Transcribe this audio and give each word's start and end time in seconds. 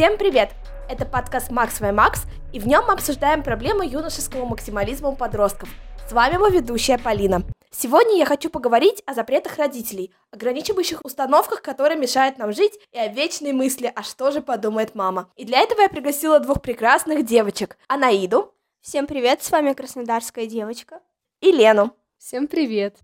Всем 0.00 0.16
привет! 0.16 0.48
Это 0.88 1.04
подкаст 1.04 1.50
«Макс 1.50 1.78
Мой 1.82 1.92
Макс», 1.92 2.22
и 2.54 2.58
в 2.58 2.66
нем 2.66 2.86
мы 2.86 2.94
обсуждаем 2.94 3.42
проблемы 3.42 3.84
юношеского 3.84 4.46
максимализма 4.46 5.10
у 5.10 5.14
подростков. 5.14 5.68
С 6.08 6.12
вами 6.12 6.36
его 6.36 6.46
ведущая 6.46 6.96
Полина. 6.96 7.42
Сегодня 7.70 8.16
я 8.16 8.24
хочу 8.24 8.48
поговорить 8.48 9.02
о 9.04 9.12
запретах 9.12 9.58
родителей, 9.58 10.10
ограничивающих 10.30 11.00
установках, 11.04 11.60
которые 11.60 11.98
мешают 11.98 12.38
нам 12.38 12.54
жить, 12.54 12.80
и 12.92 12.98
о 12.98 13.08
вечной 13.08 13.52
мысли, 13.52 13.92
а 13.94 14.02
что 14.02 14.30
же 14.30 14.40
подумает 14.40 14.94
мама. 14.94 15.30
И 15.36 15.44
для 15.44 15.60
этого 15.60 15.82
я 15.82 15.90
пригласила 15.90 16.40
двух 16.40 16.62
прекрасных 16.62 17.26
девочек. 17.26 17.76
Анаиду. 17.86 18.54
Всем 18.80 19.06
привет, 19.06 19.42
с 19.42 19.50
вами 19.50 19.74
краснодарская 19.74 20.46
девочка. 20.46 21.00
И 21.42 21.52
Лену. 21.52 21.94
Всем 22.16 22.46
привет. 22.46 22.96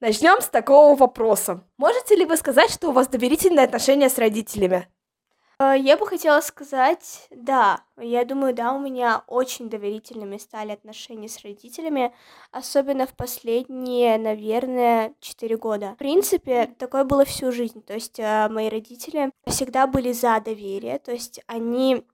Начнем 0.00 0.42
с 0.42 0.48
такого 0.48 0.94
вопроса. 0.94 1.64
Можете 1.78 2.16
ли 2.16 2.26
вы 2.26 2.36
сказать, 2.36 2.70
что 2.70 2.90
у 2.90 2.92
вас 2.92 3.08
доверительные 3.08 3.64
отношения 3.64 4.10
с 4.10 4.18
родителями? 4.18 4.88
Э, 5.58 5.74
я 5.78 5.96
бы 5.96 6.06
хотела 6.06 6.42
сказать, 6.42 7.28
да, 7.30 7.80
я 7.96 8.26
думаю, 8.26 8.54
да, 8.54 8.74
у 8.74 8.78
меня 8.78 9.24
очень 9.26 9.70
доверительными 9.70 10.36
стали 10.36 10.72
отношения 10.72 11.30
с 11.30 11.42
родителями, 11.42 12.14
особенно 12.52 13.06
в 13.06 13.14
последние, 13.14 14.18
наверное, 14.18 15.14
4 15.20 15.56
года. 15.56 15.92
В 15.94 15.96
принципе, 15.96 16.66
такое 16.78 17.04
было 17.04 17.24
всю 17.24 17.50
жизнь, 17.50 17.82
то 17.82 17.94
есть 17.94 18.18
э, 18.18 18.48
мои 18.50 18.68
родители 18.68 19.30
всегда 19.46 19.86
были 19.86 20.12
за 20.12 20.38
доверие, 20.40 20.98
то 20.98 21.12
есть 21.12 21.40
они 21.46 22.04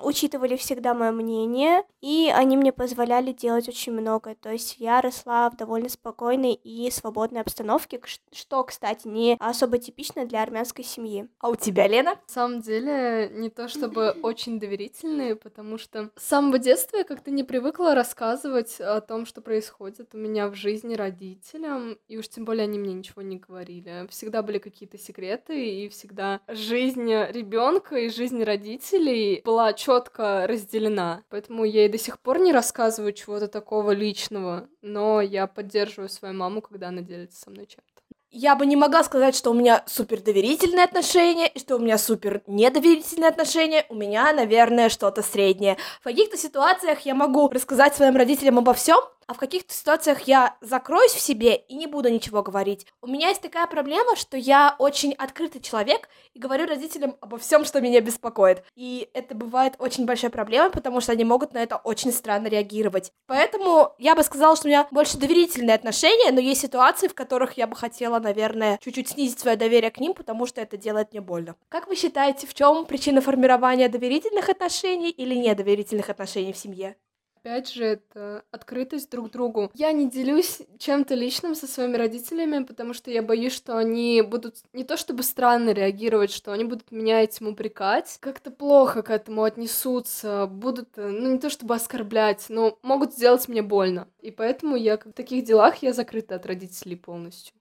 учитывали 0.00 0.56
всегда 0.56 0.94
мое 0.94 1.10
мнение, 1.10 1.84
и 2.00 2.30
они 2.34 2.56
мне 2.56 2.72
позволяли 2.72 3.32
делать 3.32 3.68
очень 3.68 3.92
много. 3.92 4.34
То 4.34 4.50
есть 4.50 4.76
я 4.78 5.00
росла 5.00 5.50
в 5.50 5.56
довольно 5.56 5.88
спокойной 5.88 6.54
и 6.54 6.90
свободной 6.90 7.40
обстановке, 7.40 8.00
что, 8.32 8.64
кстати, 8.64 9.06
не 9.08 9.36
особо 9.38 9.78
типично 9.78 10.26
для 10.26 10.42
армянской 10.42 10.84
семьи. 10.84 11.28
А 11.38 11.48
у 11.50 11.56
тебя, 11.56 11.86
Лена? 11.86 12.12
На 12.12 12.20
самом 12.26 12.60
деле, 12.60 13.30
не 13.32 13.50
то 13.50 13.68
чтобы 13.68 14.10
очень 14.22 14.58
доверительные, 14.58 15.36
потому 15.36 15.78
что 15.78 16.10
с 16.16 16.24
самого 16.24 16.58
детства 16.58 16.98
я 16.98 17.04
как-то 17.04 17.30
не 17.30 17.44
привыкла 17.44 17.94
рассказывать 17.94 18.80
о 18.80 19.00
том, 19.00 19.26
что 19.26 19.40
происходит 19.40 20.14
у 20.14 20.18
меня 20.18 20.48
в 20.48 20.54
жизни 20.54 20.94
родителям, 20.94 21.98
и 22.08 22.16
уж 22.16 22.28
тем 22.28 22.44
более 22.44 22.64
они 22.64 22.78
мне 22.78 22.94
ничего 22.94 23.22
не 23.22 23.36
говорили. 23.36 24.06
Всегда 24.10 24.42
были 24.42 24.58
какие-то 24.58 24.98
секреты, 24.98 25.84
и 25.84 25.88
всегда 25.88 26.40
жизнь 26.48 27.08
ребенка 27.08 27.96
и 27.96 28.08
жизнь 28.08 28.42
родителей 28.42 29.42
была 29.44 29.72
четко 29.82 30.46
разделена. 30.46 31.22
Поэтому 31.28 31.64
я 31.64 31.86
и 31.86 31.88
до 31.88 31.98
сих 31.98 32.20
пор 32.20 32.38
не 32.38 32.52
рассказываю 32.52 33.12
чего-то 33.12 33.48
такого 33.48 33.90
личного, 33.90 34.68
но 34.80 35.20
я 35.20 35.46
поддерживаю 35.46 36.08
свою 36.08 36.34
маму, 36.34 36.60
когда 36.60 36.88
она 36.88 37.02
делится 37.02 37.40
со 37.40 37.50
мной 37.50 37.66
чем-то. 37.66 38.02
Я 38.34 38.56
бы 38.56 38.64
не 38.64 38.76
могла 38.76 39.04
сказать, 39.04 39.36
что 39.36 39.50
у 39.50 39.54
меня 39.54 39.84
супер 39.86 40.22
доверительные 40.22 40.84
отношения 40.84 41.48
и 41.48 41.58
что 41.58 41.76
у 41.76 41.78
меня 41.78 41.98
супер 41.98 42.42
недоверительные 42.46 43.28
отношения. 43.28 43.84
У 43.90 43.94
меня, 43.94 44.32
наверное, 44.32 44.88
что-то 44.88 45.22
среднее. 45.22 45.76
В 46.00 46.04
каких-то 46.04 46.38
ситуациях 46.38 47.00
я 47.00 47.14
могу 47.14 47.48
рассказать 47.50 47.94
своим 47.94 48.16
родителям 48.16 48.58
обо 48.58 48.72
всем, 48.72 49.00
а 49.26 49.34
в 49.34 49.38
каких-то 49.38 49.72
ситуациях 49.72 50.22
я 50.22 50.56
закроюсь 50.60 51.12
в 51.12 51.20
себе 51.20 51.56
и 51.56 51.74
не 51.74 51.86
буду 51.86 52.08
ничего 52.08 52.42
говорить. 52.42 52.86
У 53.00 53.06
меня 53.06 53.28
есть 53.28 53.42
такая 53.42 53.66
проблема, 53.66 54.16
что 54.16 54.36
я 54.36 54.76
очень 54.78 55.12
открытый 55.12 55.60
человек 55.60 56.08
и 56.34 56.38
говорю 56.38 56.66
родителям 56.66 57.16
обо 57.20 57.38
всем, 57.38 57.64
что 57.64 57.80
меня 57.80 58.00
беспокоит. 58.00 58.62
И 58.74 59.08
это 59.14 59.34
бывает 59.34 59.74
очень 59.78 60.04
большой 60.06 60.30
проблемой, 60.30 60.70
потому 60.70 61.00
что 61.00 61.12
они 61.12 61.24
могут 61.24 61.52
на 61.54 61.58
это 61.58 61.76
очень 61.76 62.12
странно 62.12 62.48
реагировать. 62.48 63.12
Поэтому 63.26 63.94
я 63.98 64.14
бы 64.14 64.22
сказала, 64.22 64.56
что 64.56 64.66
у 64.66 64.70
меня 64.70 64.86
больше 64.90 65.18
доверительные 65.18 65.74
отношения, 65.74 66.32
но 66.32 66.40
есть 66.40 66.60
ситуации, 66.60 67.08
в 67.08 67.14
которых 67.14 67.56
я 67.56 67.66
бы 67.66 67.76
хотела, 67.76 68.18
наверное, 68.18 68.78
чуть-чуть 68.82 69.08
снизить 69.08 69.38
свое 69.38 69.56
доверие 69.56 69.90
к 69.90 69.98
ним, 69.98 70.14
потому 70.14 70.46
что 70.46 70.60
это 70.60 70.76
делает 70.76 71.12
мне 71.12 71.20
больно. 71.20 71.56
Как 71.68 71.86
вы 71.86 71.96
считаете, 71.96 72.46
в 72.46 72.54
чем 72.54 72.84
причина 72.86 73.20
формирования 73.20 73.88
доверительных 73.88 74.48
отношений 74.48 75.10
или 75.10 75.34
недоверительных 75.34 76.10
отношений 76.10 76.52
в 76.52 76.58
семье? 76.58 76.96
Опять 77.44 77.72
же, 77.72 77.84
это 77.84 78.44
открытость 78.52 79.10
друг 79.10 79.32
другу. 79.32 79.72
Я 79.74 79.90
не 79.90 80.08
делюсь 80.08 80.62
чем-то 80.78 81.16
личным 81.16 81.56
со 81.56 81.66
своими 81.66 81.96
родителями, 81.96 82.62
потому 82.62 82.94
что 82.94 83.10
я 83.10 83.20
боюсь, 83.20 83.52
что 83.52 83.76
они 83.76 84.22
будут 84.22 84.58
не 84.72 84.84
то 84.84 84.96
чтобы 84.96 85.24
странно 85.24 85.70
реагировать, 85.70 86.30
что 86.30 86.52
они 86.52 86.62
будут 86.62 86.92
меня 86.92 87.20
этим 87.20 87.48
упрекать, 87.48 88.16
как-то 88.20 88.52
плохо 88.52 89.02
к 89.02 89.10
этому 89.10 89.42
отнесутся, 89.42 90.46
будут, 90.46 90.90
э, 90.96 91.08
ну 91.08 91.32
не 91.32 91.38
то 91.40 91.50
чтобы 91.50 91.74
оскорблять, 91.74 92.46
но 92.48 92.78
могут 92.82 93.14
сделать 93.14 93.48
мне 93.48 93.62
больно. 93.62 94.06
И 94.20 94.30
поэтому 94.30 94.76
я 94.76 94.96
в 94.96 95.12
таких 95.12 95.44
делах 95.44 95.82
я 95.82 95.92
закрыта 95.92 96.36
от 96.36 96.46
родителей 96.46 96.94
полностью. 96.94 97.54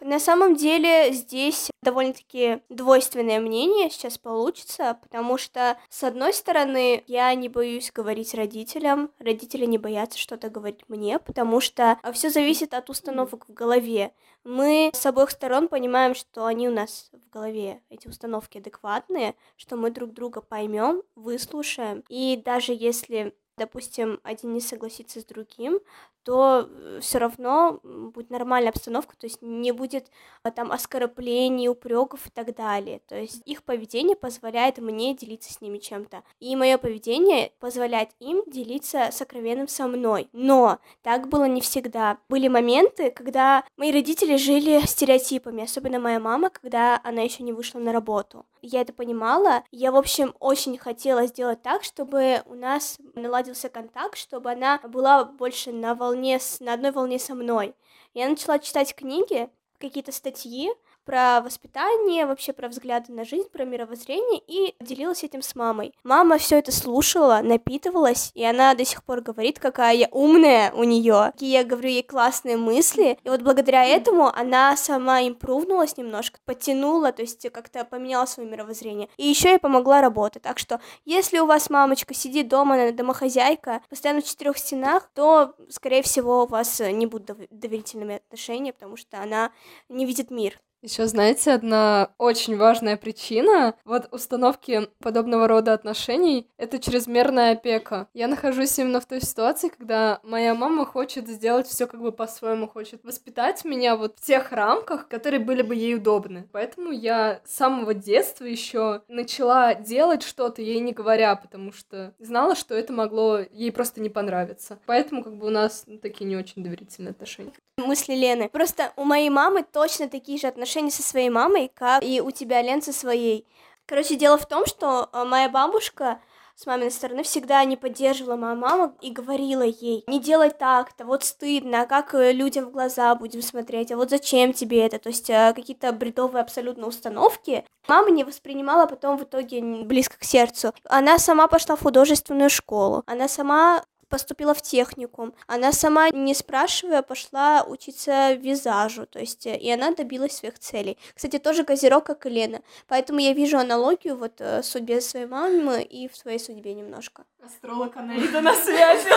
На 0.00 0.20
самом 0.20 0.54
деле 0.54 1.12
здесь 1.12 1.70
довольно-таки 1.82 2.60
двойственное 2.68 3.40
мнение 3.40 3.90
сейчас 3.90 4.16
получится, 4.16 4.98
потому 5.02 5.38
что, 5.38 5.76
с 5.88 6.04
одной 6.04 6.32
стороны, 6.32 7.02
я 7.06 7.34
не 7.34 7.48
боюсь 7.48 7.90
говорить 7.92 8.34
родителям, 8.34 9.10
родители 9.18 9.64
не 9.66 9.78
боятся 9.78 10.18
что-то 10.18 10.50
говорить 10.50 10.84
мне, 10.88 11.18
потому 11.18 11.60
что 11.60 11.98
все 12.12 12.30
зависит 12.30 12.74
от 12.74 12.90
установок 12.90 13.48
в 13.48 13.52
голове. 13.52 14.12
Мы 14.44 14.90
с 14.94 15.04
обоих 15.04 15.30
сторон 15.30 15.66
понимаем, 15.66 16.14
что 16.14 16.46
они 16.46 16.68
у 16.68 16.72
нас 16.72 17.10
в 17.12 17.30
голове, 17.30 17.82
эти 17.90 18.06
установки 18.06 18.58
адекватные, 18.58 19.34
что 19.56 19.76
мы 19.76 19.90
друг 19.90 20.12
друга 20.12 20.40
поймем, 20.40 21.02
выслушаем, 21.16 22.04
и 22.08 22.40
даже 22.44 22.72
если 22.72 23.34
допустим, 23.58 24.20
один 24.22 24.54
не 24.54 24.60
согласится 24.60 25.20
с 25.20 25.24
другим, 25.24 25.80
то 26.28 26.68
э, 26.68 26.98
все 27.00 27.16
равно 27.16 27.80
будет 27.82 28.28
нормальная 28.28 28.68
обстановка, 28.68 29.16
то 29.16 29.26
есть 29.26 29.40
не 29.40 29.72
будет 29.72 30.10
а, 30.42 30.50
там 30.50 30.70
оскорблений, 30.70 31.70
упреков 31.70 32.26
и 32.26 32.30
так 32.30 32.54
далее. 32.54 33.00
То 33.08 33.16
есть 33.16 33.40
их 33.46 33.62
поведение 33.62 34.14
позволяет 34.14 34.76
мне 34.76 35.14
делиться 35.14 35.50
с 35.50 35.62
ними 35.62 35.78
чем-то. 35.78 36.22
И 36.38 36.54
мое 36.54 36.76
поведение 36.76 37.52
позволяет 37.60 38.10
им 38.18 38.42
делиться 38.46 39.08
сокровенным 39.10 39.68
со 39.68 39.86
мной. 39.86 40.28
Но 40.34 40.80
так 41.00 41.28
было 41.28 41.44
не 41.44 41.62
всегда. 41.62 42.18
Были 42.28 42.48
моменты, 42.48 43.10
когда 43.10 43.64
мои 43.78 43.90
родители 43.90 44.36
жили 44.36 44.84
стереотипами, 44.84 45.64
особенно 45.64 45.98
моя 45.98 46.20
мама, 46.20 46.50
когда 46.50 47.00
она 47.04 47.22
еще 47.22 47.42
не 47.42 47.54
вышла 47.54 47.78
на 47.78 47.90
работу. 47.90 48.44
Я 48.60 48.82
это 48.82 48.92
понимала. 48.92 49.62
Я, 49.70 49.92
в 49.92 49.96
общем, 49.96 50.34
очень 50.40 50.76
хотела 50.76 51.26
сделать 51.26 51.62
так, 51.62 51.84
чтобы 51.84 52.42
у 52.44 52.54
нас 52.54 52.98
наладился 53.14 53.70
контакт, 53.70 54.18
чтобы 54.18 54.50
она 54.50 54.78
была 54.78 55.24
больше 55.24 55.72
на 55.72 55.94
волне 55.94 56.17
волне, 56.18 56.38
с, 56.38 56.60
на 56.60 56.74
одной 56.74 56.90
волне 56.90 57.18
со 57.18 57.34
мной. 57.34 57.74
Я 58.14 58.28
начала 58.28 58.58
читать 58.58 58.94
книги, 58.94 59.48
какие-то 59.78 60.12
статьи, 60.12 60.70
про 61.08 61.40
воспитание, 61.40 62.26
вообще 62.26 62.52
про 62.52 62.68
взгляды 62.68 63.14
на 63.14 63.24
жизнь, 63.24 63.48
про 63.50 63.64
мировоззрение 63.64 64.42
и 64.46 64.74
делилась 64.78 65.24
этим 65.24 65.40
с 65.40 65.54
мамой. 65.54 65.94
Мама 66.04 66.36
все 66.36 66.58
это 66.58 66.70
слушала, 66.70 67.40
напитывалась, 67.42 68.30
и 68.34 68.44
она 68.44 68.74
до 68.74 68.84
сих 68.84 69.02
пор 69.02 69.22
говорит, 69.22 69.58
какая 69.58 69.94
я 69.94 70.08
умная 70.12 70.70
у 70.72 70.84
нее, 70.84 71.30
какие 71.32 71.52
я 71.52 71.64
говорю 71.64 71.88
ей 71.88 72.02
классные 72.02 72.58
мысли. 72.58 73.18
И 73.24 73.28
вот 73.30 73.40
благодаря 73.40 73.86
этому 73.86 74.26
она 74.26 74.76
сама 74.76 75.22
импрувнулась 75.22 75.96
немножко, 75.96 76.40
подтянула, 76.44 77.10
то 77.10 77.22
есть 77.22 77.50
как-то 77.52 77.86
поменяла 77.86 78.26
свое 78.26 78.46
мировоззрение. 78.46 79.08
И 79.16 79.26
еще 79.26 79.48
ей 79.48 79.58
помогла 79.58 80.02
работа. 80.02 80.40
Так 80.40 80.58
что, 80.58 80.78
если 81.06 81.38
у 81.38 81.46
вас 81.46 81.70
мамочка 81.70 82.12
сидит 82.12 82.48
дома, 82.48 82.74
она 82.74 82.92
домохозяйка, 82.92 83.80
постоянно 83.88 84.20
в 84.20 84.26
четырех 84.26 84.58
стенах, 84.58 85.08
то, 85.14 85.54
скорее 85.70 86.02
всего, 86.02 86.44
у 86.44 86.46
вас 86.46 86.80
не 86.80 87.06
будут 87.06 87.48
доверительными 87.50 88.16
отношения, 88.16 88.74
потому 88.74 88.98
что 88.98 89.22
она 89.22 89.52
не 89.88 90.04
видит 90.04 90.30
мир. 90.30 90.60
Еще, 90.80 91.08
знаете, 91.08 91.50
одна 91.50 92.10
очень 92.18 92.56
важная 92.56 92.96
причина 92.96 93.74
вот 93.84 94.06
установки 94.12 94.88
подобного 95.00 95.48
рода 95.48 95.72
отношений— 95.72 96.46
это 96.56 96.78
чрезмерная 96.78 97.54
опека. 97.54 98.06
Я 98.14 98.28
нахожусь 98.28 98.78
именно 98.78 99.00
в 99.00 99.06
той 99.06 99.20
ситуации, 99.20 99.70
когда 99.76 100.20
моя 100.22 100.54
мама 100.54 100.86
хочет 100.86 101.26
сделать 101.26 101.66
все 101.66 101.88
как 101.88 102.00
бы 102.00 102.12
по-своему, 102.12 102.68
хочет 102.68 103.02
воспитать 103.02 103.64
меня 103.64 103.96
вот 103.96 104.18
в 104.18 104.24
тех 104.24 104.52
рамках, 104.52 105.08
которые 105.08 105.40
были 105.40 105.62
бы 105.62 105.74
ей 105.74 105.96
удобны. 105.96 106.48
Поэтому 106.52 106.92
я 106.92 107.40
с 107.44 107.56
самого 107.56 107.92
детства 107.92 108.44
еще 108.44 109.02
начала 109.08 109.74
делать 109.74 110.22
что-то 110.22 110.62
ей 110.62 110.78
не 110.78 110.92
говоря, 110.92 111.34
потому 111.34 111.72
что 111.72 112.14
знала, 112.20 112.54
что 112.54 112.76
это 112.76 112.92
могло 112.92 113.40
ей 113.50 113.72
просто 113.72 114.00
не 114.00 114.10
понравиться. 114.10 114.78
Поэтому 114.86 115.24
как 115.24 115.38
бы 115.38 115.48
у 115.48 115.50
нас 115.50 115.86
такие 116.02 116.26
не 116.26 116.36
очень 116.36 116.62
доверительные 116.62 117.10
отношения. 117.10 117.52
Мысли 117.78 118.14
Лены. 118.14 118.48
Просто 118.48 118.92
у 118.96 119.04
моей 119.04 119.30
мамы 119.30 119.64
точно 119.64 120.08
такие 120.08 120.38
же 120.38 120.46
отношения 120.46 120.67
отношения 120.68 120.90
со 120.90 121.02
своей 121.02 121.30
мамой, 121.30 121.70
как 121.74 122.04
и 122.04 122.20
у 122.20 122.30
тебя, 122.30 122.60
Лен, 122.60 122.82
со 122.82 122.92
своей. 122.92 123.46
Короче, 123.86 124.16
дело 124.16 124.36
в 124.36 124.46
том, 124.46 124.66
что 124.66 125.08
э, 125.12 125.24
моя 125.24 125.48
бабушка 125.48 126.20
с 126.54 126.66
маминой 126.66 126.90
стороны 126.90 127.22
всегда 127.22 127.64
не 127.64 127.76
поддерживала 127.76 128.36
мою 128.36 128.56
маму 128.56 128.94
и 129.00 129.10
говорила 129.10 129.62
ей, 129.62 130.04
не 130.08 130.20
делай 130.20 130.50
так-то, 130.50 131.06
вот 131.06 131.24
стыдно, 131.24 131.82
а 131.82 131.86
как 131.86 132.14
э, 132.14 132.32
людям 132.32 132.66
в 132.66 132.70
глаза 132.70 133.14
будем 133.14 133.40
смотреть, 133.40 133.92
а 133.92 133.96
вот 133.96 134.10
зачем 134.10 134.52
тебе 134.52 134.84
это, 134.84 134.98
то 134.98 135.08
есть 135.08 135.30
э, 135.30 135.54
какие-то 135.56 135.90
бредовые 135.92 136.42
абсолютно 136.42 136.86
установки. 136.86 137.64
Мама 137.86 138.10
не 138.10 138.24
воспринимала 138.24 138.84
потом 138.84 139.16
в 139.16 139.22
итоге 139.22 139.62
близко 139.62 140.18
к 140.18 140.24
сердцу. 140.24 140.74
Она 140.84 141.18
сама 141.18 141.46
пошла 141.46 141.76
в 141.76 141.82
художественную 141.82 142.50
школу, 142.50 143.04
она 143.06 143.26
сама 143.26 143.84
поступила 144.08 144.54
в 144.54 144.62
техникум. 144.62 145.34
Она 145.46 145.72
сама, 145.72 146.10
не 146.10 146.34
спрашивая, 146.34 147.02
пошла 147.02 147.64
учиться 147.66 148.32
визажу, 148.32 149.06
то 149.06 149.18
есть, 149.18 149.46
э, 149.46 149.56
и 149.56 149.70
она 149.70 149.92
добилась 149.92 150.36
своих 150.36 150.58
целей. 150.58 150.98
Кстати, 151.14 151.38
тоже 151.38 151.64
козерог, 151.64 152.04
как 152.04 152.26
и 152.26 152.30
Лена. 152.30 152.60
Поэтому 152.86 153.20
я 153.20 153.32
вижу 153.32 153.58
аналогию 153.58 154.16
вот 154.16 154.40
э, 154.40 154.62
в 154.62 154.64
судьбе 154.64 155.00
своей 155.00 155.26
мамы 155.26 155.82
и 155.82 156.08
в 156.08 156.16
своей 156.16 156.38
судьбе 156.38 156.74
немножко. 156.74 157.24
Астролог 157.44 157.96
Анаида 157.96 158.40
на 158.40 158.52
связи. 158.52 159.08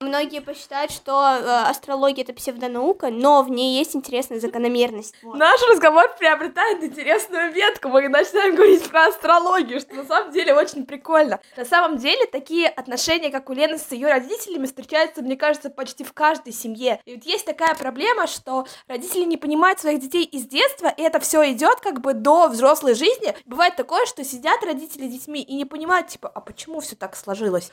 Многие 0.00 0.40
посчитают, 0.40 0.90
что 0.90 1.12
э, 1.12 1.68
астрология 1.68 2.24
это 2.24 2.32
псевдонаука, 2.32 3.10
но 3.10 3.42
в 3.42 3.50
ней 3.50 3.78
есть 3.78 3.94
интересная 3.94 4.40
закономерность. 4.40 5.14
Наш 5.22 5.60
разговор 5.70 6.10
приобретает 6.18 6.82
интересную 6.82 7.52
ветку. 7.52 7.88
Мы 7.88 8.08
начинаем 8.08 8.56
говорить 8.56 8.88
про 8.88 9.08
астрологию, 9.08 9.78
что 9.80 9.94
на 9.94 10.04
самом 10.04 10.32
деле 10.32 10.54
очень 10.54 10.86
прикольно. 10.86 11.38
На 11.56 11.64
самом 11.64 11.98
деле 11.98 12.26
такие 12.26 12.66
отношения, 12.68 13.30
как 13.30 13.50
у 13.50 13.52
Лены 13.52 13.78
с 13.78 13.87
ее 13.94 14.08
родителями, 14.08 14.66
встречаются, 14.66 15.22
мне 15.22 15.36
кажется, 15.36 15.70
почти 15.70 16.04
в 16.04 16.12
каждой 16.12 16.52
семье. 16.52 17.00
И 17.04 17.14
вот 17.14 17.24
есть 17.24 17.46
такая 17.46 17.74
проблема, 17.74 18.26
что 18.26 18.66
родители 18.86 19.24
не 19.24 19.36
понимают 19.36 19.80
своих 19.80 20.00
детей 20.00 20.24
из 20.24 20.46
детства, 20.46 20.88
и 20.88 21.02
это 21.02 21.20
все 21.20 21.52
идет 21.52 21.80
как 21.80 22.00
бы 22.00 22.14
до 22.14 22.48
взрослой 22.48 22.94
жизни. 22.94 23.34
Бывает 23.46 23.76
такое, 23.76 24.06
что 24.06 24.24
сидят 24.24 24.62
родители 24.64 25.08
с 25.08 25.12
детьми 25.12 25.42
и 25.42 25.54
не 25.54 25.64
понимают, 25.64 26.08
типа, 26.08 26.28
а 26.28 26.40
почему 26.40 26.80
все 26.80 26.96
так 26.96 27.16
сложилось? 27.16 27.72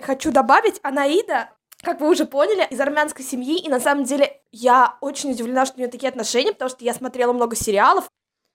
Хочу 0.00 0.30
добавить, 0.30 0.80
Анаида 0.82 1.50
как 1.84 2.00
вы 2.00 2.08
уже 2.08 2.24
поняли, 2.24 2.66
из 2.70 2.80
армянской 2.80 3.24
семьи, 3.24 3.58
и 3.58 3.68
на 3.68 3.78
самом 3.78 4.04
деле 4.04 4.40
я 4.50 4.96
очень 5.00 5.32
удивлена, 5.32 5.66
что 5.66 5.76
у 5.76 5.78
нее 5.80 5.88
такие 5.88 6.08
отношения, 6.08 6.52
потому 6.52 6.70
что 6.70 6.84
я 6.84 6.94
смотрела 6.94 7.32
много 7.32 7.54
сериалов, 7.54 8.08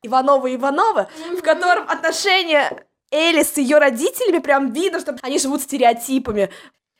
Ивановы 0.04 0.51
и 0.51 0.56
Ивановы, 0.56 1.07
в 1.38 1.42
котором 1.42 1.90
отношения 1.90 2.86
Эли 3.12 3.44
с 3.44 3.57
ее 3.57 3.80
родителями 3.80 4.40
прям 4.40 4.72
видно, 4.72 5.00
что 5.00 5.18
они 5.22 5.40
живут 5.40 5.62
стереотипами. 5.62 6.50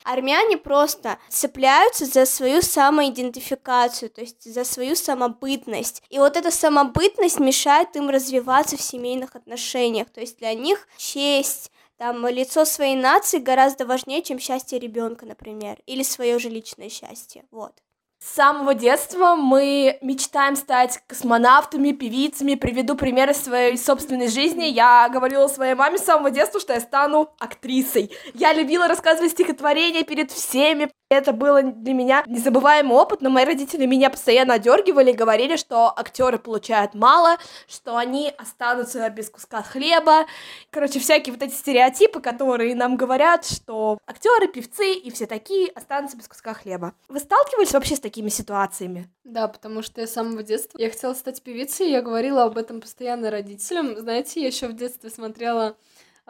Армяне 0.02 0.56
просто 0.56 1.18
цепляются 1.28 2.06
за 2.06 2.24
свою 2.24 2.62
самоидентификацию, 2.62 4.10
то 4.10 4.22
есть 4.22 4.50
за 4.50 4.64
свою 4.64 4.96
самобытность. 4.96 6.02
И 6.08 6.18
вот 6.18 6.36
эта 6.36 6.50
самобытность 6.50 7.38
мешает 7.38 7.94
им 7.96 8.08
развиваться 8.08 8.78
в 8.78 8.82
семейных 8.82 9.36
отношениях. 9.36 10.08
То 10.08 10.20
есть 10.20 10.38
для 10.38 10.54
них 10.54 10.88
честь, 10.96 11.70
там 11.98 12.26
лицо 12.26 12.64
своей 12.64 12.96
нации 12.96 13.38
гораздо 13.38 13.84
важнее, 13.84 14.22
чем 14.22 14.38
счастье 14.38 14.78
ребенка, 14.78 15.26
например, 15.26 15.78
или 15.84 16.02
свое 16.02 16.38
же 16.38 16.48
личное 16.48 16.88
счастье. 16.88 17.44
Вот. 17.50 17.74
С 18.22 18.34
самого 18.34 18.74
детства 18.74 19.34
мы 19.34 19.98
мечтаем 20.02 20.54
стать 20.54 21.00
космонавтами, 21.06 21.92
певицами. 21.92 22.54
Приведу 22.54 22.94
примеры 22.94 23.32
своей 23.32 23.78
собственной 23.78 24.28
жизни. 24.28 24.64
Я 24.64 25.08
говорила 25.08 25.48
своей 25.48 25.74
маме 25.74 25.96
с 25.96 26.04
самого 26.04 26.30
детства, 26.30 26.60
что 26.60 26.74
я 26.74 26.80
стану 26.80 27.32
актрисой. 27.38 28.10
Я 28.34 28.52
любила 28.52 28.88
рассказывать 28.88 29.32
стихотворения 29.32 30.04
перед 30.04 30.30
всеми. 30.30 30.90
Это 31.10 31.32
было 31.32 31.60
для 31.60 31.92
меня 31.92 32.22
незабываемый 32.28 32.96
опыт, 32.96 33.20
но 33.20 33.30
мои 33.30 33.44
родители 33.44 33.84
меня 33.84 34.10
постоянно 34.10 34.54
одергивали 34.54 35.10
говорили, 35.10 35.56
что 35.56 35.92
актеры 35.98 36.38
получают 36.38 36.94
мало, 36.94 37.36
что 37.66 37.96
они 37.96 38.32
останутся 38.38 39.10
без 39.10 39.28
куска 39.28 39.60
хлеба. 39.62 40.26
Короче, 40.70 41.00
всякие 41.00 41.32
вот 41.32 41.42
эти 41.42 41.52
стереотипы, 41.52 42.20
которые 42.20 42.76
нам 42.76 42.96
говорят, 42.96 43.44
что 43.44 43.98
актеры, 44.06 44.46
певцы 44.46 44.92
и 44.92 45.10
все 45.10 45.26
такие 45.26 45.70
останутся 45.70 46.16
без 46.16 46.28
куска 46.28 46.54
хлеба. 46.54 46.94
Вы 47.08 47.18
сталкивались 47.18 47.72
вообще 47.72 47.96
с 47.96 48.00
такими 48.00 48.28
ситуациями? 48.28 49.10
Да, 49.24 49.48
потому 49.48 49.82
что 49.82 50.00
я 50.00 50.06
с 50.06 50.12
самого 50.12 50.44
детства 50.44 50.78
я 50.78 50.90
хотела 50.90 51.14
стать 51.14 51.42
певицей, 51.42 51.90
я 51.90 52.02
говорила 52.02 52.44
об 52.44 52.56
этом 52.56 52.80
постоянно 52.80 53.32
родителям. 53.32 53.98
Знаете, 53.98 54.42
я 54.42 54.46
еще 54.46 54.68
в 54.68 54.74
детстве 54.74 55.10
смотрела 55.10 55.76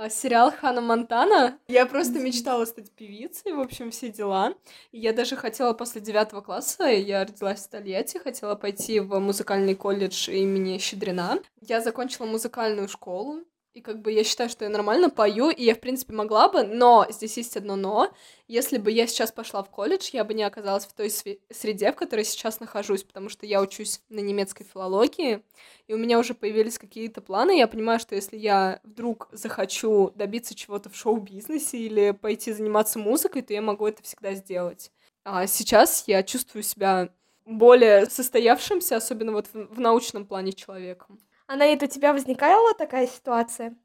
сериал 0.08 0.52
Хана 0.52 0.80
Монтана. 0.80 1.58
Я 1.68 1.84
просто 1.84 2.18
мечтала 2.18 2.64
стать 2.64 2.90
певицей, 2.92 3.52
в 3.52 3.60
общем, 3.60 3.90
все 3.90 4.10
дела. 4.10 4.54
Я 4.92 5.12
даже 5.12 5.36
хотела 5.36 5.72
после 5.74 6.00
девятого 6.00 6.40
класса, 6.40 6.84
я 6.84 7.24
родилась 7.24 7.60
в 7.60 7.68
Тольятти, 7.68 8.18
хотела 8.18 8.54
пойти 8.54 9.00
в 9.00 9.18
музыкальный 9.18 9.74
колледж 9.74 10.30
имени 10.30 10.78
Щедрина. 10.78 11.40
Я 11.60 11.80
закончила 11.80 12.26
музыкальную 12.26 12.88
школу, 12.88 13.44
и 13.72 13.80
как 13.80 14.02
бы 14.02 14.10
я 14.10 14.24
считаю, 14.24 14.50
что 14.50 14.64
я 14.64 14.70
нормально 14.70 15.10
пою, 15.10 15.50
и 15.50 15.64
я, 15.64 15.74
в 15.74 15.80
принципе, 15.80 16.12
могла 16.12 16.48
бы, 16.48 16.64
но 16.64 17.06
здесь 17.08 17.36
есть 17.36 17.56
одно 17.56 17.76
но. 17.76 18.12
Если 18.48 18.78
бы 18.78 18.90
я 18.90 19.06
сейчас 19.06 19.30
пошла 19.30 19.62
в 19.62 19.70
колледж, 19.70 20.10
я 20.12 20.24
бы 20.24 20.34
не 20.34 20.42
оказалась 20.42 20.86
в 20.86 20.92
той 20.92 21.08
среде, 21.08 21.92
в 21.92 21.96
которой 21.96 22.24
сейчас 22.24 22.58
нахожусь, 22.58 23.04
потому 23.04 23.28
что 23.28 23.46
я 23.46 23.62
учусь 23.62 24.00
на 24.08 24.18
немецкой 24.18 24.64
филологии, 24.64 25.44
и 25.86 25.94
у 25.94 25.98
меня 25.98 26.18
уже 26.18 26.34
появились 26.34 26.78
какие-то 26.78 27.20
планы. 27.20 27.56
Я 27.56 27.68
понимаю, 27.68 28.00
что 28.00 28.16
если 28.16 28.36
я 28.36 28.80
вдруг 28.82 29.28
захочу 29.30 30.10
добиться 30.16 30.54
чего-то 30.56 30.90
в 30.90 30.96
шоу-бизнесе 30.96 31.78
или 31.78 32.10
пойти 32.10 32.52
заниматься 32.52 32.98
музыкой, 32.98 33.42
то 33.42 33.52
я 33.52 33.62
могу 33.62 33.86
это 33.86 34.02
всегда 34.02 34.34
сделать. 34.34 34.90
А 35.22 35.46
сейчас 35.46 36.04
я 36.08 36.24
чувствую 36.24 36.64
себя 36.64 37.10
более 37.46 38.06
состоявшимся, 38.06 38.96
особенно 38.96 39.32
вот 39.32 39.46
в, 39.52 39.74
в 39.74 39.80
научном 39.80 40.26
плане 40.26 40.52
человеком. 40.52 41.20
Анаит, 41.50 41.82
у 41.82 41.88
тебя 41.88 42.12
возникала 42.12 42.74
такая 42.74 43.08
ситуация? 43.08 43.76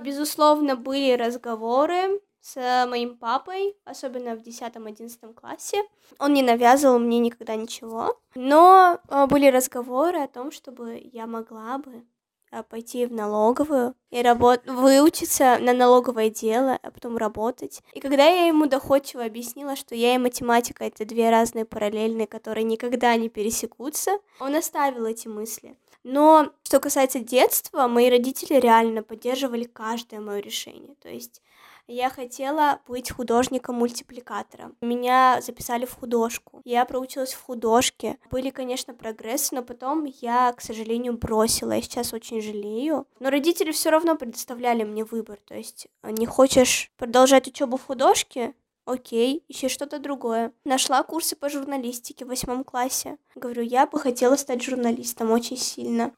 Безусловно, 0.00 0.74
были 0.74 1.12
разговоры 1.12 2.20
с 2.40 2.56
моим 2.88 3.16
папой, 3.16 3.76
особенно 3.84 4.34
в 4.34 4.40
10-11 4.40 5.32
классе. 5.32 5.84
Он 6.18 6.34
не 6.34 6.42
навязывал 6.42 6.98
мне 6.98 7.20
никогда 7.20 7.54
ничего, 7.54 8.18
но 8.34 8.98
а, 9.08 9.28
были 9.28 9.46
разговоры 9.46 10.18
о 10.18 10.26
том, 10.26 10.50
чтобы 10.50 11.00
я 11.12 11.28
могла 11.28 11.78
бы 11.78 12.02
а, 12.50 12.64
пойти 12.64 13.06
в 13.06 13.12
налоговую 13.12 13.94
и 14.10 14.20
работ... 14.20 14.62
выучиться 14.66 15.58
на 15.60 15.74
налоговое 15.74 16.28
дело, 16.28 16.76
а 16.82 16.90
потом 16.90 17.16
работать. 17.16 17.84
И 17.92 18.00
когда 18.00 18.24
я 18.24 18.48
ему 18.48 18.66
доходчиво 18.66 19.24
объяснила, 19.24 19.76
что 19.76 19.94
я 19.94 20.16
и 20.16 20.18
математика— 20.18 20.82
это 20.86 21.04
две 21.04 21.30
разные 21.30 21.66
параллельные, 21.66 22.26
которые 22.26 22.64
никогда 22.64 23.14
не 23.14 23.28
пересекутся, 23.28 24.18
он 24.40 24.56
оставил 24.56 25.06
эти 25.06 25.28
мысли. 25.28 25.76
Но 26.04 26.50
что 26.64 26.80
касается 26.80 27.20
детства, 27.20 27.86
мои 27.86 28.10
родители 28.10 28.54
реально 28.54 29.02
поддерживали 29.02 29.64
каждое 29.64 30.20
мое 30.20 30.40
решение. 30.40 30.94
То 31.00 31.08
есть 31.08 31.42
я 31.88 32.10
хотела 32.10 32.80
быть 32.86 33.10
художником-мультипликатором. 33.10 34.76
Меня 34.80 35.40
записали 35.42 35.84
в 35.84 35.94
художку. 35.94 36.60
Я 36.64 36.84
проучилась 36.84 37.34
в 37.34 37.42
художке. 37.42 38.18
Были, 38.30 38.50
конечно, 38.50 38.94
прогрессы, 38.94 39.54
но 39.54 39.62
потом 39.62 40.04
я, 40.04 40.52
к 40.52 40.60
сожалению, 40.60 41.18
бросила. 41.18 41.72
Я 41.72 41.82
сейчас 41.82 42.12
очень 42.12 42.40
жалею. 42.40 43.06
Но 43.18 43.30
родители 43.30 43.72
все 43.72 43.90
равно 43.90 44.16
предоставляли 44.16 44.84
мне 44.84 45.04
выбор. 45.04 45.38
То 45.44 45.54
есть 45.54 45.88
не 46.02 46.26
хочешь 46.26 46.90
продолжать 46.96 47.48
учебу 47.48 47.76
в 47.76 47.84
художке, 47.86 48.54
Окей, 48.84 49.44
ищи 49.48 49.68
что-то 49.68 49.98
другое. 49.98 50.52
Нашла 50.64 51.02
курсы 51.02 51.36
по 51.36 51.48
журналистике 51.48 52.24
в 52.24 52.28
восьмом 52.28 52.64
классе. 52.64 53.18
Говорю, 53.36 53.62
я 53.62 53.86
бы 53.86 53.98
хотела 54.00 54.36
стать 54.36 54.62
журналистом 54.62 55.30
очень 55.30 55.56
сильно. 55.56 56.12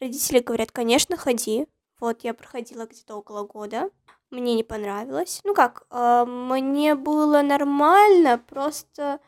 Родители 0.00 0.38
говорят, 0.38 0.72
конечно, 0.72 1.16
ходи. 1.16 1.66
Вот 2.00 2.24
я 2.24 2.32
проходила 2.34 2.86
где-то 2.86 3.16
около 3.16 3.44
года. 3.44 3.90
Мне 4.30 4.54
не 4.54 4.64
понравилось. 4.64 5.40
Ну 5.44 5.54
как, 5.54 5.86
э, 5.90 6.24
мне 6.26 6.94
было 6.94 7.42
нормально, 7.42 8.38
просто 8.38 9.20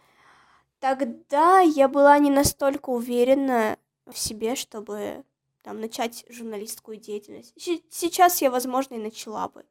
тогда 0.80 1.60
я 1.60 1.88
была 1.88 2.18
не 2.18 2.30
настолько 2.30 2.90
уверена 2.90 3.78
в 4.06 4.18
себе, 4.18 4.56
чтобы 4.56 5.24
там 5.62 5.80
начать 5.80 6.24
журналистскую 6.28 6.96
деятельность. 6.96 7.52
Сейчас 7.90 8.42
я, 8.42 8.50
возможно, 8.50 8.94
и 8.94 8.98
начала 8.98 9.48
бы. 9.48 9.64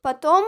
Потом 0.00 0.44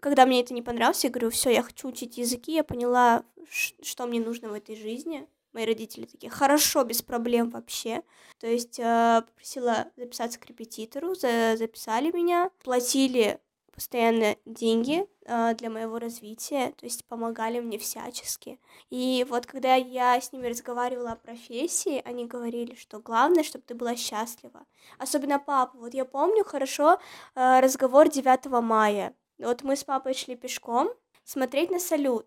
когда 0.00 0.26
мне 0.26 0.40
это 0.40 0.54
не 0.54 0.62
понравилось, 0.62 1.04
я 1.04 1.10
говорю, 1.10 1.30
все, 1.30 1.50
я 1.50 1.62
хочу 1.62 1.88
учить 1.88 2.18
языки, 2.18 2.52
я 2.52 2.64
поняла, 2.64 3.24
что 3.48 4.06
мне 4.06 4.20
нужно 4.20 4.48
в 4.48 4.54
этой 4.54 4.76
жизни. 4.76 5.26
Мои 5.52 5.64
родители 5.66 6.04
такие, 6.06 6.30
хорошо, 6.30 6.82
без 6.84 7.02
проблем 7.02 7.50
вообще. 7.50 8.02
То 8.40 8.48
есть 8.48 8.80
э, 8.80 9.22
попросила 9.24 9.86
записаться 9.96 10.40
к 10.40 10.46
репетитору, 10.46 11.14
за 11.14 11.56
записали 11.56 12.10
меня, 12.10 12.50
платили 12.64 13.38
постоянно 13.74 14.36
деньги 14.44 15.06
э, 15.26 15.54
для 15.54 15.70
моего 15.70 15.98
развития, 15.98 16.72
то 16.76 16.86
есть 16.86 17.04
помогали 17.04 17.60
мне 17.60 17.78
всячески. 17.78 18.58
И 18.90 19.26
вот 19.28 19.46
когда 19.46 19.74
я 19.74 20.20
с 20.20 20.32
ними 20.32 20.48
разговаривала 20.48 21.12
о 21.12 21.16
профессии, 21.16 22.02
они 22.04 22.26
говорили, 22.26 22.74
что 22.74 23.00
главное, 23.00 23.42
чтобы 23.42 23.64
ты 23.66 23.74
была 23.74 23.96
счастлива. 23.96 24.64
Особенно 24.98 25.38
папа. 25.38 25.76
Вот 25.78 25.94
я 25.94 26.04
помню 26.04 26.44
хорошо 26.44 26.98
э, 27.34 27.60
разговор 27.60 28.08
9 28.08 28.46
мая 28.62 29.14
вот 29.38 29.62
мы 29.62 29.76
с 29.76 29.84
папой 29.84 30.14
шли 30.14 30.36
пешком 30.36 30.90
смотреть 31.24 31.70
на 31.70 31.78
салют. 31.78 32.26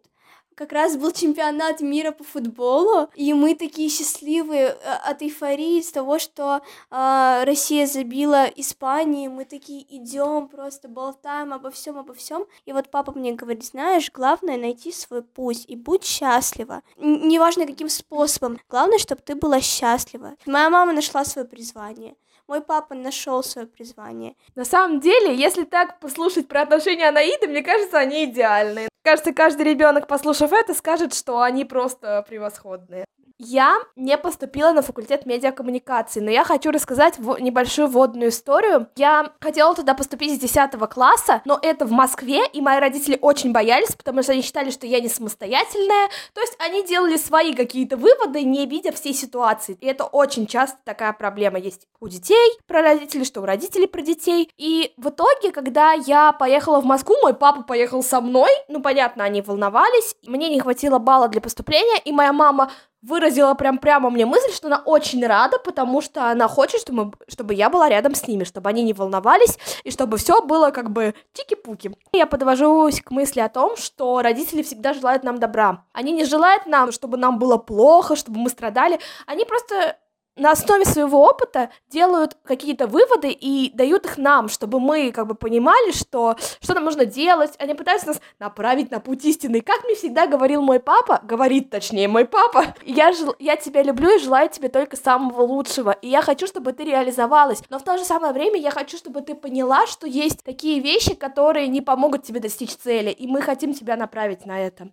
как 0.56 0.72
раз 0.72 0.98
был 0.98 1.12
чемпионат 1.12 1.82
мира 1.82 2.12
по 2.12 2.24
футболу, 2.24 3.10
и 3.14 3.32
мы 3.34 3.54
такие 3.54 3.90
счастливые 3.90 4.70
э, 4.70 4.94
от 5.06 5.22
эйфории, 5.22 5.80
с 5.82 5.92
того, 5.92 6.18
что 6.18 6.62
э, 6.90 7.44
Россия 7.46 7.86
забила 7.86 8.46
Испании, 8.46 9.28
мы 9.28 9.46
такие 9.46 9.86
идем, 9.96 10.48
просто 10.48 10.88
болтаем 10.88 11.54
обо 11.54 11.70
всем, 11.70 12.00
обо 12.00 12.16
всем. 12.16 12.48
И 12.66 12.74
вот 12.74 12.90
папа 12.90 13.12
мне 13.12 13.34
говорит, 13.34 13.66
знаешь, 13.66 14.12
главное 14.12 14.58
найти 14.58 14.92
свой 14.92 15.22
путь 15.22 15.64
и 15.68 15.76
будь 15.76 16.04
счастлива. 16.04 16.82
Неважно 16.98 17.68
каким 17.68 17.88
способом, 17.88 18.60
главное, 18.68 18.98
чтобы 18.98 19.22
ты 19.22 19.36
была 19.36 19.62
счастлива. 19.62 20.34
Моя 20.48 20.72
мама 20.72 20.92
нашла 20.92 21.24
свое 21.24 21.48
призвание 21.48 22.16
мой 22.48 22.62
папа 22.62 22.96
нашел 22.96 23.44
свое 23.44 23.68
призвание. 23.68 24.36
На 24.56 24.66
самом 24.66 25.00
деле, 25.00 25.36
если 25.36 25.64
так 25.64 26.00
послушать 26.00 26.48
про 26.48 26.62
отношения 26.62 27.10
Анаиды, 27.10 27.48
мне 27.48 27.62
кажется, 27.62 27.98
они 27.98 28.26
идеальные. 28.26 28.90
Кажется, 29.04 29.34
каждый 29.34 29.64
ребенок, 29.64 30.08
послушав 30.08 30.52
это, 30.54 30.74
скажет, 30.74 31.14
что 31.14 31.42
они 31.42 31.66
просто 31.66 32.26
превосходные. 32.28 33.06
Я 33.40 33.78
не 33.96 34.18
поступила 34.18 34.72
на 34.72 34.82
факультет 34.82 35.28
медиакоммуникации, 35.28 36.22
но 36.22 36.32
я 36.32 36.44
хочу 36.44 36.72
рассказать 36.72 37.20
небольшую 37.20 37.88
вводную 37.88 38.30
историю. 38.30 38.88
Я 38.96 39.32
хотела 39.40 39.76
туда 39.76 39.94
поступить 39.94 40.36
с 40.36 40.40
10 40.40 40.72
класса, 40.90 41.44
но 41.46 41.60
это 41.62 41.86
в 41.86 41.92
Москве, 41.92 42.48
и 42.48 42.62
мои 42.62 42.80
родители 42.80 43.18
очень 43.22 43.52
боялись, 43.52 43.94
потому 43.96 44.24
что 44.24 44.32
они 44.32 44.42
считали, 44.42 44.72
что 44.72 44.88
я 44.88 45.00
не 45.02 45.08
самостоятельная. 45.08 46.10
То 46.34 46.42
есть 46.42 46.56
они 46.58 46.84
делали 46.84 47.16
свои 47.18 47.54
какие-то 47.54 47.96
выводы, 47.96 48.42
не 48.42 48.66
видя 48.66 48.92
всей 48.92 49.14
ситуации. 49.14 49.78
И 49.82 49.86
это 49.86 50.06
очень 50.06 50.48
часто 50.48 50.78
такая 50.84 51.14
проблема 51.14 51.60
есть 51.60 51.88
у 52.00 52.08
детей 52.08 52.58
про 52.66 52.82
родителей, 52.82 53.24
что 53.24 53.42
у 53.42 53.46
родителей 53.46 53.86
про 53.86 54.02
детей. 54.02 54.50
И 54.58 54.94
в 54.98 55.10
итоге, 55.10 55.52
когда 55.52 55.94
я 55.94 56.32
поехала 56.32 56.82
в 56.82 56.86
Москву, 56.86 57.16
мой 57.22 57.36
папа 57.36 57.62
поехал 57.62 58.02
со 58.02 58.20
мной. 58.20 58.50
Ну, 58.68 58.82
понятно, 58.82 59.24
они 59.24 59.42
волновались. 59.42 60.16
Мне 60.26 60.50
не 60.50 60.60
хватило 60.60 60.98
балла 60.98 61.28
для 61.28 61.42
поступления, 61.42 62.02
и 62.04 62.12
моя 62.12 62.34
мама 62.34 62.72
выразила 63.08 63.54
прям 63.54 63.78
прямо 63.78 64.10
мне 64.10 64.26
мысль, 64.26 64.52
что 64.52 64.68
она 64.68 64.82
очень 64.86 65.26
рада, 65.26 65.58
потому 65.60 66.02
что 66.02 66.30
она 66.30 66.48
хочет, 66.48 66.82
чтобы, 66.82 67.14
чтобы 67.28 67.54
я 67.54 67.70
была 67.70 67.90
рядом 67.90 68.14
с 68.14 68.28
ними, 68.28 68.44
чтобы 68.44 68.70
они 68.70 68.84
не 68.84 68.94
волновались, 68.94 69.58
и 69.84 69.92
чтобы 69.92 70.18
все 70.18 70.42
было 70.42 70.72
как 70.72 70.92
бы 70.92 71.16
чики-пуки. 71.34 71.96
Я 72.14 72.28
подвожусь 72.28 73.02
к 73.02 73.12
мысли 73.12 73.40
о 73.40 73.50
том, 73.50 73.78
что 73.78 74.22
родители 74.22 74.62
всегда 74.62 74.94
желают 74.94 75.24
нам 75.24 75.40
добра. 75.40 75.86
Они 75.94 76.12
не 76.12 76.26
желают 76.26 76.66
нам, 76.66 76.92
чтобы 76.92 77.18
нам 77.18 77.40
было 77.40 77.58
плохо, 77.58 78.16
чтобы 78.16 78.40
мы 78.40 78.50
страдали. 78.50 79.00
Они 79.26 79.46
просто 79.46 79.98
на 80.38 80.52
основе 80.52 80.86
своего 80.86 81.24
опыта 81.24 81.70
делают 81.90 82.38
какие-то 82.44 82.88
выводы 82.88 83.32
и 83.32 83.72
дают 83.74 84.06
их 84.06 84.18
нам, 84.18 84.50
чтобы 84.50 84.80
мы 84.80 85.12
как 85.12 85.28
бы 85.28 85.36
понимали, 85.36 85.92
что 85.92 86.36
что 86.62 86.74
нам 86.74 86.86
нужно 86.86 87.06
делать. 87.06 87.54
Они 87.60 87.74
пытаются 87.74 88.08
нас 88.08 88.22
направить 88.40 88.92
на 88.92 89.00
путь 89.00 89.26
истины. 89.26 89.62
Как 89.62 89.84
мне 89.84 89.96
всегда 89.96 90.28
говорил 90.28 90.62
мой 90.62 90.80
папа, 90.80 91.20
говорит 91.24 91.70
точнее 91.70 92.08
мой 92.08 92.26
папа, 92.26 92.76
я, 92.86 93.12
жел, 93.12 93.36
я 93.40 93.56
тебя 93.56 93.84
люблю 93.84 94.16
и 94.16 94.20
желаю 94.20 94.50
тебе 94.50 94.70
только 94.70 94.96
самого 94.96 95.42
лучшего. 95.42 95.92
И 95.92 96.08
я 96.08 96.22
хочу, 96.22 96.48
чтобы 96.48 96.74
ты 96.74 96.84
реализовалась. 96.84 97.62
Но 97.70 97.80
в 97.80 97.84
то 97.84 97.98
же 97.98 98.04
самое 98.04 98.34
время 98.34 98.60
я 98.60 98.72
хочу, 98.72 98.98
чтобы 98.98 99.22
ты 99.22 99.36
поняла, 99.36 99.88
что 99.88 100.08
есть 100.08 100.44
такие 100.44 100.80
вещи, 100.80 101.16
которые 101.16 101.68
не 101.68 101.82
помогут 101.82 102.24
тебе 102.24 102.40
достичь 102.40 102.76
цели. 102.76 103.12
И 103.12 103.28
мы 103.28 103.42
хотим 103.42 103.74
тебя 103.74 103.96
направить 103.96 104.46
на 104.46 104.60
это. 104.60 104.90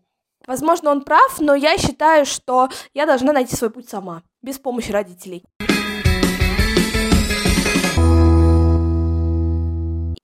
Возможно, 0.46 0.90
он 0.90 1.02
прав, 1.02 1.40
но 1.40 1.54
я 1.54 1.78
считаю, 1.78 2.26
что 2.26 2.68
я 2.92 3.06
должна 3.06 3.32
найти 3.32 3.56
свой 3.56 3.70
путь 3.70 3.88
сама, 3.88 4.22
без 4.44 4.58
помощи 4.58 4.92
родителей. 4.92 5.42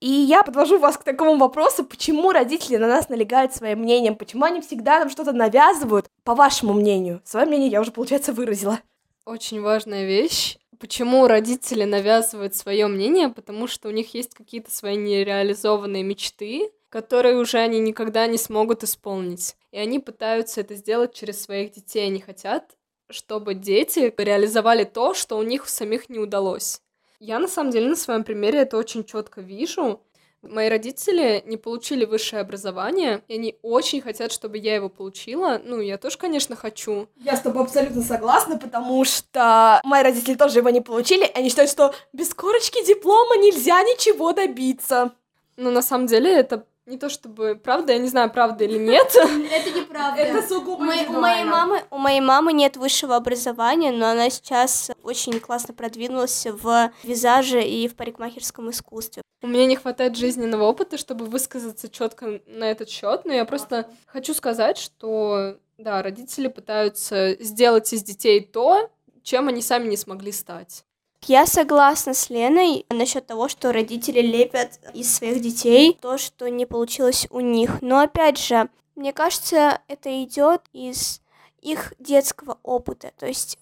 И 0.01 0.09
я 0.09 0.43
подвожу 0.43 0.79
вас 0.79 0.97
к 0.97 1.05
такому 1.05 1.37
вопросу, 1.37 1.85
почему 1.85 2.33
родители 2.33 2.77
на 2.77 2.87
нас 2.87 3.09
налегают 3.09 3.55
своим 3.55 3.81
мнением, 3.81 4.17
почему 4.17 4.45
они 4.45 4.61
всегда 4.61 4.99
нам 4.99 5.11
что-то 5.11 5.33
навязывают, 5.33 6.07
по 6.25 6.35
вашему 6.35 6.73
мнению. 6.73 7.21
Свое 7.25 7.47
мнение 7.47 7.69
я 7.69 7.81
уже, 7.81 7.93
получается, 7.93 8.33
выразила. 8.33 8.81
Очень 9.27 9.61
важная 9.61 10.07
вещь. 10.07 10.57
Почему 10.79 11.27
родители 11.27 11.85
навязывают 11.85 12.55
свое 12.55 12.87
мнение? 12.87 13.29
Потому 13.29 13.67
что 13.67 13.89
у 13.89 13.91
них 13.91 14.15
есть 14.15 14.33
какие-то 14.33 14.71
свои 14.71 14.97
нереализованные 14.97 16.03
мечты, 16.03 16.71
которые 16.89 17.37
уже 17.37 17.59
они 17.59 17.79
никогда 17.79 18.27
не 18.27 18.39
смогут 18.39 18.83
исполнить. 18.83 19.57
И 19.71 19.79
они 19.79 19.99
пытаются 19.99 20.63
это 20.63 20.75
сделать 20.75 21.13
через 21.15 21.43
своих 21.43 21.73
детей. 21.73 22.07
Они 22.07 22.21
хотят, 22.21 22.77
чтобы 23.11 23.55
дети 23.55 24.13
реализовали 24.17 24.85
то, 24.85 25.15
что 25.15 25.39
у 25.39 25.43
них 25.43 25.69
самих 25.69 26.09
не 26.09 26.19
удалось. 26.19 26.81
Я 27.19 27.39
на 27.39 27.49
самом 27.49 27.71
деле 27.71 27.89
на 27.89 27.97
своем 27.97 28.25
примере 28.25 28.61
это 28.61 28.77
очень 28.79 29.05
четко 29.05 29.41
вижу. 29.41 30.01
Мои 30.43 30.71
родители 30.71 31.43
не 31.45 31.59
получили 31.59 32.07
высшее 32.07 32.41
образование, 32.41 33.23
и 33.29 33.35
они 33.35 33.59
очень 33.61 34.01
хотят, 34.01 34.33
чтобы 34.33 34.57
я 34.57 34.75
его 34.75 34.89
получила. 34.89 35.61
Ну, 35.63 35.81
я 35.81 35.99
тоже, 35.99 36.17
конечно, 36.17 36.57
хочу. 36.57 37.09
Я 37.17 37.37
с 37.37 37.43
тобой 37.43 37.65
абсолютно 37.65 38.01
согласна, 38.01 38.57
потому 38.57 39.05
что 39.05 39.83
мои 39.85 40.03
родители 40.03 40.37
тоже 40.37 40.61
его 40.61 40.71
не 40.71 40.81
получили. 40.81 41.31
Они 41.35 41.51
считают, 41.51 41.71
что 41.71 41.95
без 42.15 42.33
корочки 42.33 42.83
диплома 42.87 43.37
нельзя 43.37 43.83
ничего 43.83 44.33
добиться. 44.33 45.13
Ну, 45.59 45.71
на 45.71 45.83
самом 45.83 46.07
деле, 46.07 46.33
это 46.33 46.65
не 46.91 46.99
то 46.99 47.09
чтобы 47.09 47.55
правда, 47.55 47.93
я 47.93 47.99
не 47.99 48.09
знаю, 48.09 48.31
правда 48.31 48.65
или 48.65 48.79
нет. 48.79 49.15
Это 49.53 49.71
неправда. 49.71 50.21
Это 50.21 50.47
сугубо 50.47 50.83
у 50.83 50.85
моей 50.85 51.45
мамы 51.45 51.85
У 51.91 51.99
моей 51.99 52.21
мамы 52.21 52.53
нет 52.53 52.77
высшего 52.77 53.17
образования, 53.17 53.93
но 53.93 54.09
она 54.11 54.29
сейчас 54.29 54.91
очень 55.03 55.39
классно 55.41 55.73
продвинулась 55.73 56.47
в 56.47 56.91
визаже 57.05 57.63
и 57.63 57.89
в 57.89 57.95
парикмахерском 57.95 58.71
искусстве. 58.71 59.23
У 59.43 59.47
меня 59.47 59.67
не 59.67 59.77
хватает 59.77 60.17
жизненного 60.17 60.65
опыта, 60.65 60.99
чтобы 60.99 61.25
высказаться 61.25 61.89
четко 61.89 62.41
на 62.47 62.65
этот 62.65 62.91
счет, 62.91 63.25
но 63.25 63.33
я 63.33 63.45
просто 63.45 63.89
хочу 64.07 64.35
сказать, 64.35 64.77
что 64.77 65.57
да, 65.79 66.03
родители 66.03 66.49
пытаются 66.49 67.37
сделать 67.43 67.93
из 67.93 68.03
детей 68.03 68.41
то, 68.41 68.91
чем 69.23 69.49
они 69.49 69.63
сами 69.63 69.89
не 69.89 69.97
смогли 69.97 70.33
стать. 70.33 70.85
Я 71.27 71.47
согласна 71.47 72.15
с 72.15 72.31
Леной 72.31 72.87
насчет 72.89 73.27
того, 73.27 73.49
что 73.49 73.73
родители 73.73 74.21
лепят 74.21 74.81
из 74.95 75.15
своих 75.15 75.41
детей 75.41 75.97
то, 76.01 76.19
что 76.19 76.49
не 76.49 76.67
получилось 76.67 77.27
у 77.31 77.41
них. 77.41 77.83
Но 77.83 78.01
опять 78.01 78.39
же, 78.39 78.69
мне 78.97 79.13
кажется, 79.13 79.81
это 79.87 80.25
идет 80.25 80.63
из 80.73 81.21
их 81.61 81.93
детского 81.99 82.59
опыта. 82.63 83.13
То 83.19 83.27
есть 83.27 83.59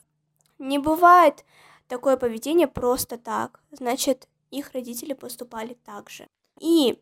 не 0.58 0.78
бывает 0.78 1.44
такое 1.88 2.16
поведение 2.16 2.68
просто 2.68 3.18
так. 3.18 3.60
Значит, 3.72 4.28
их 4.50 4.72
родители 4.72 5.12
поступали 5.12 5.76
так 5.84 6.10
же. 6.10 6.26
И 6.60 6.98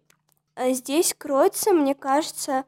э, 0.55 0.73
здесь 0.73 1.15
кроется, 1.17 1.73
мне 1.73 1.95
кажется, 1.95 2.65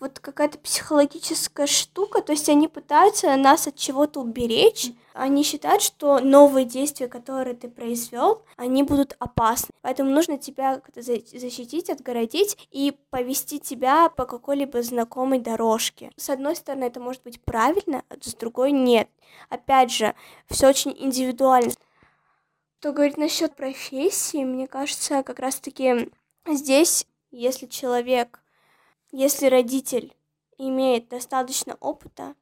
вот 0.00 0.18
какая-то 0.18 0.58
психологическая 0.58 1.66
штука, 1.66 2.22
то 2.22 2.32
есть 2.32 2.48
они 2.48 2.68
пытаются 2.68 3.36
нас 3.36 3.66
от 3.66 3.76
чего-то 3.76 4.20
уберечь, 4.20 4.92
они 5.12 5.42
считают, 5.42 5.82
что 5.82 6.20
новые 6.20 6.64
действия, 6.64 7.06
которые 7.06 7.54
ты 7.54 7.68
произвел, 7.68 8.42
они 8.56 8.82
будут 8.82 9.14
опасны. 9.18 9.68
Поэтому 9.82 10.10
нужно 10.10 10.38
тебя 10.38 10.76
как-то 10.76 11.02
защитить, 11.02 11.90
отгородить 11.90 12.56
и 12.70 12.96
повести 13.10 13.60
тебя 13.60 14.08
по 14.08 14.24
какой-либо 14.24 14.82
знакомой 14.82 15.38
дорожке. 15.38 16.10
С 16.16 16.30
одной 16.30 16.56
стороны, 16.56 16.84
это 16.84 16.98
может 16.98 17.22
быть 17.22 17.40
правильно, 17.42 18.02
а 18.08 18.14
с 18.20 18.34
другой 18.34 18.72
нет. 18.72 19.08
Опять 19.50 19.92
же, 19.92 20.14
все 20.48 20.68
очень 20.68 20.96
индивидуально. 20.98 21.72
Что 22.78 22.92
говорить 22.92 23.18
насчет 23.18 23.54
профессии, 23.54 24.42
мне 24.42 24.66
кажется, 24.66 25.22
как 25.22 25.38
раз-таки 25.38 26.10
здесь, 26.46 27.06
если 27.30 27.66
человек 27.66 28.40
если 29.12 29.46
родитель 29.46 30.14
имеет 30.58 31.08
достаточно 31.08 31.76
опыта, 31.80 32.34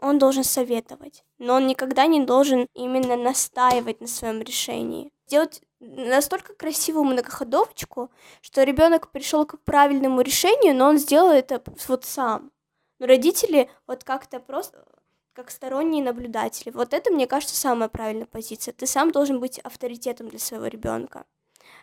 он 0.00 0.18
должен 0.18 0.44
советовать, 0.44 1.24
но 1.38 1.54
он 1.54 1.66
никогда 1.66 2.06
не 2.06 2.24
должен 2.24 2.66
именно 2.74 3.16
настаивать 3.16 4.00
на 4.00 4.06
своем 4.06 4.40
решении. 4.40 5.12
Сделать 5.26 5.62
настолько 5.78 6.54
красивую 6.54 7.04
многоходовочку, 7.04 8.10
что 8.40 8.62
ребенок 8.62 9.10
пришел 9.10 9.44
к 9.46 9.60
правильному 9.60 10.22
решению, 10.22 10.74
но 10.74 10.88
он 10.88 10.98
сделал 10.98 11.30
это 11.30 11.62
вот 11.88 12.04
сам. 12.04 12.50
Но 12.98 13.06
родители 13.06 13.70
вот 13.86 14.04
как-то 14.04 14.40
просто 14.40 14.84
как 15.32 15.50
сторонние 15.50 16.02
наблюдатели. 16.02 16.70
Вот 16.70 16.92
это, 16.92 17.10
мне 17.10 17.26
кажется, 17.26 17.56
самая 17.56 17.88
правильная 17.88 18.26
позиция. 18.26 18.72
Ты 18.72 18.86
сам 18.86 19.10
должен 19.10 19.40
быть 19.40 19.58
авторитетом 19.60 20.28
для 20.28 20.38
своего 20.38 20.66
ребенка. 20.66 21.24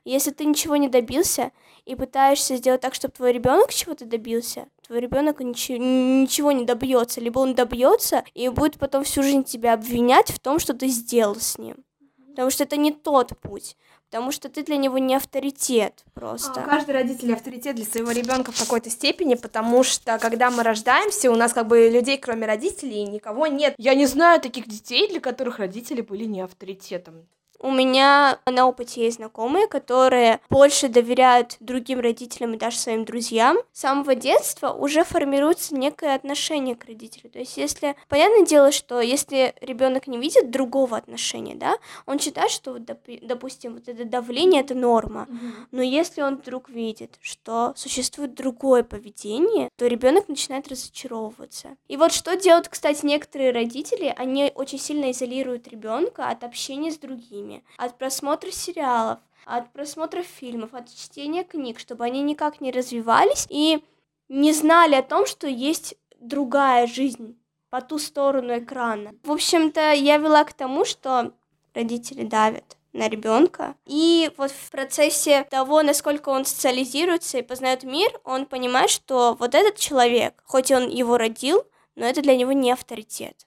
Если 0.07 0.31
ты 0.31 0.45
ничего 0.45 0.77
не 0.77 0.87
добился 0.87 1.51
и 1.83 1.93
пытаешься 1.93 2.55
сделать 2.55 2.79
так, 2.79 2.93
чтобы 2.93 3.13
твой 3.13 3.33
ребенок 3.33 3.73
чего-то 3.73 4.05
добился, 4.05 4.69
твой 4.87 5.01
ребенок 5.01 5.41
ничего, 5.41 5.77
ничего 5.77 6.53
не 6.53 6.63
добьется, 6.63 7.19
либо 7.19 7.39
он 7.39 7.55
добьется 7.55 8.23
и 8.33 8.47
будет 8.47 8.77
потом 8.77 9.03
всю 9.03 9.21
жизнь 9.21 9.43
тебя 9.43 9.73
обвинять 9.73 10.31
в 10.31 10.39
том, 10.39 10.59
что 10.59 10.73
ты 10.73 10.87
сделал 10.87 11.35
с 11.35 11.57
ним. 11.57 11.83
Потому 12.29 12.51
что 12.51 12.63
это 12.63 12.77
не 12.77 12.93
тот 12.93 13.37
путь. 13.41 13.75
Потому 14.09 14.31
что 14.31 14.47
ты 14.47 14.63
для 14.63 14.77
него 14.77 14.97
не 14.97 15.13
авторитет 15.13 16.05
просто. 16.13 16.61
А, 16.61 16.65
каждый 16.65 16.91
родитель 16.91 17.33
авторитет 17.33 17.75
для 17.75 17.83
своего 17.83 18.11
ребенка 18.11 18.53
в 18.53 18.57
какой-то 18.57 18.89
степени, 18.89 19.35
потому 19.35 19.83
что 19.83 20.17
когда 20.19 20.49
мы 20.49 20.63
рождаемся, 20.63 21.29
у 21.29 21.35
нас 21.35 21.51
как 21.51 21.67
бы 21.67 21.89
людей, 21.89 22.17
кроме 22.17 22.47
родителей, 22.47 23.03
никого 23.03 23.47
нет. 23.47 23.75
Я 23.77 23.93
не 23.93 24.05
знаю 24.05 24.39
таких 24.39 24.69
детей, 24.69 25.09
для 25.09 25.19
которых 25.19 25.59
родители 25.59 25.99
были 25.99 26.23
не 26.23 26.39
авторитетом. 26.39 27.27
У 27.59 27.71
меня 27.71 28.39
на 28.45 28.67
опыте 28.67 29.03
есть 29.03 29.17
знакомые, 29.17 29.67
которые 29.67 30.39
больше 30.49 30.89
доверяют 30.89 31.57
другим 31.59 31.99
родителям 31.99 32.53
и 32.53 32.57
даже 32.57 32.77
своим 32.77 33.03
друзьям. 33.03 33.57
С 33.73 33.81
самого 33.81 34.13
детства 34.15 34.71
уже 34.71 35.03
формируется 35.03 35.75
некое 35.75 36.13
отношение 36.13 36.75
к 36.75 36.85
родителю. 36.85 37.29
То 37.31 37.39
есть, 37.39 37.57
если 37.57 37.95
понятное 38.09 38.45
дело, 38.45 38.71
что 38.71 39.01
если 39.01 39.55
ребенок 39.61 40.07
не 40.07 40.17
видит 40.17 40.51
другого 40.51 40.97
отношения, 40.97 41.55
да, 41.55 41.77
он 42.05 42.19
считает, 42.19 42.51
что, 42.51 42.73
вот, 42.73 42.83
допустим, 43.21 43.73
вот 43.73 43.87
это 43.87 44.05
давление 44.05 44.61
это 44.61 44.75
норма. 44.75 45.27
Но 45.71 45.81
если 45.81 46.21
он 46.21 46.37
вдруг 46.37 46.69
видит, 46.69 47.17
что 47.21 47.73
существует 47.75 48.35
другое 48.35 48.83
поведение, 48.83 49.69
то 49.77 49.87
ребенок 49.87 50.27
начинает 50.27 50.67
разочаровываться. 50.67 51.69
И 51.87 51.97
вот 51.97 52.11
что 52.11 52.35
делают, 52.35 52.67
кстати, 52.67 53.05
некоторые 53.05 53.51
родители, 53.51 54.13
они 54.15 54.51
очень 54.53 54.79
сильно 54.79 55.11
изолируют 55.11 55.67
ребенка 55.67 56.29
от 56.29 56.43
общения 56.43 56.91
с 56.91 56.97
другими 56.97 57.46
фильмами, 57.47 57.63
от 57.77 57.97
просмотра 57.97 58.51
сериалов, 58.51 59.19
от 59.45 59.71
просмотра 59.73 60.23
фильмов, 60.23 60.73
от 60.73 60.93
чтения 60.93 61.43
книг, 61.43 61.79
чтобы 61.79 62.03
они 62.05 62.21
никак 62.21 62.61
не 62.61 62.71
развивались 62.71 63.47
и 63.49 63.83
не 64.29 64.53
знали 64.53 64.95
о 64.95 65.03
том, 65.03 65.25
что 65.25 65.47
есть 65.47 65.95
другая 66.19 66.87
жизнь 66.87 67.39
по 67.69 67.81
ту 67.81 67.99
сторону 67.99 68.57
экрана. 68.57 69.13
В 69.23 69.31
общем-то, 69.31 69.93
я 69.93 70.17
вела 70.17 70.43
к 70.43 70.53
тому, 70.53 70.85
что 70.85 71.33
родители 71.73 72.23
давят 72.23 72.77
на 72.93 73.09
ребенка. 73.09 73.75
И 73.85 74.31
вот 74.37 74.51
в 74.51 74.71
процессе 74.71 75.43
того, 75.43 75.83
насколько 75.83 76.29
он 76.29 76.45
социализируется 76.45 77.37
и 77.37 77.43
познает 77.43 77.83
мир, 77.83 78.09
он 78.23 78.45
понимает, 78.45 78.89
что 78.89 79.35
вот 79.39 79.53
этот 79.53 79.77
человек, 79.77 80.41
хоть 80.45 80.71
он 80.71 80.89
его 80.89 81.17
родил, 81.17 81.63
но 81.95 82.05
это 82.05 82.21
для 82.21 82.35
него 82.35 82.53
не 82.53 82.71
авторитет, 82.71 83.45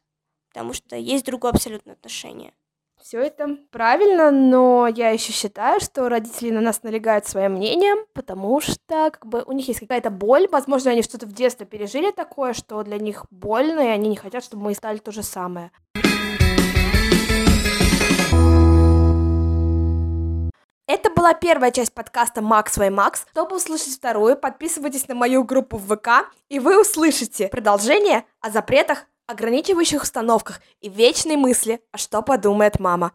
потому 0.48 0.72
что 0.72 0.96
есть 0.96 1.24
другое 1.24 1.52
абсолютно 1.52 1.92
отношение. 1.92 2.52
Все 3.10 3.22
это 3.22 3.56
правильно, 3.72 4.30
но 4.30 4.86
я 4.86 5.10
еще 5.10 5.32
считаю, 5.32 5.80
что 5.80 6.08
родители 6.08 6.50
на 6.50 6.60
нас 6.60 6.84
налегают 6.84 7.26
своим 7.26 7.54
мнением, 7.54 8.06
потому 8.12 8.60
что 8.60 9.10
как 9.10 9.26
бы 9.26 9.42
у 9.48 9.50
них 9.50 9.66
есть 9.66 9.80
какая-то 9.80 10.10
боль, 10.10 10.46
возможно, 10.46 10.92
они 10.92 11.02
что-то 11.02 11.26
в 11.26 11.32
детстве 11.32 11.66
пережили 11.66 12.12
такое, 12.12 12.52
что 12.52 12.80
для 12.84 12.98
них 12.98 13.26
больно, 13.32 13.80
и 13.80 13.88
они 13.88 14.10
не 14.10 14.14
хотят, 14.14 14.44
чтобы 14.44 14.62
мы 14.62 14.74
стали 14.74 14.98
то 14.98 15.10
же 15.10 15.24
самое. 15.24 15.72
Это 20.86 21.10
была 21.10 21.34
первая 21.34 21.72
часть 21.72 21.92
подкаста 21.92 22.42
Макс 22.42 22.74
Свой 22.74 22.90
Макс. 22.90 23.26
Чтобы 23.32 23.56
услышать 23.56 23.96
вторую, 23.96 24.36
подписывайтесь 24.36 25.08
на 25.08 25.16
мою 25.16 25.42
группу 25.42 25.78
в 25.78 25.96
ВК, 25.96 26.32
и 26.48 26.60
вы 26.60 26.80
услышите 26.80 27.48
продолжение 27.48 28.24
о 28.40 28.50
запретах 28.50 29.06
ограничивающих 29.30 30.02
установках 30.02 30.60
и 30.80 30.88
вечной 30.88 31.36
мысли, 31.36 31.80
а 31.92 31.98
что 31.98 32.22
подумает 32.22 32.80
мама. 32.80 33.12